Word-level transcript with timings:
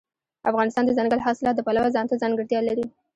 افغانستان 0.49 0.83
د 0.85 0.87
دځنګل 0.89 1.19
حاصلات 1.25 1.55
د 1.57 1.61
پلوه 1.67 1.89
ځانته 1.95 2.15
ځانګړتیا 2.21 2.59
لري. 2.69 2.85